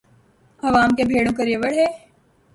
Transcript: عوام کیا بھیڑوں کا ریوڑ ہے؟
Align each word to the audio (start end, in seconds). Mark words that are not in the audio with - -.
عوام 0.63 0.89
کیا 0.95 1.05
بھیڑوں 1.11 1.33
کا 1.37 1.43
ریوڑ 1.49 1.71
ہے؟ 1.79 1.87